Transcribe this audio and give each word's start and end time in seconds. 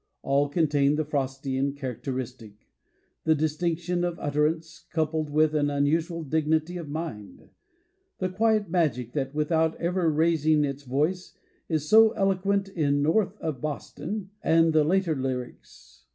All 0.23 0.49
contain 0.49 0.95
the 0.95 1.05
Frostian 1.05 1.73
characteristic: 1.73 2.67
the 3.23 3.35
distinction 3.35 4.03
of 4.03 4.17
utterance 4.19 4.87
coupled 4.89 5.29
with 5.29 5.53
an 5.53 5.69
unusual 5.69 6.23
dignity 6.23 6.75
of 6.77 6.89
mind; 6.89 7.49
the 8.17 8.27
quiet 8.29 8.67
magic 8.67 9.13
that, 9.13 9.35
without 9.35 9.75
ever 9.75 10.11
rais 10.11 10.43
ing 10.43 10.65
its 10.65 10.81
voice, 10.81 11.35
is 11.69 11.87
so 11.87 12.13
eloquent 12.13 12.67
in 12.67 13.03
"North 13.03 13.37
of 13.37 13.61
Boston" 13.61 14.31
and 14.41 14.73
the 14.73 14.83
later 14.83 15.15
lyrics. 15.15 16.03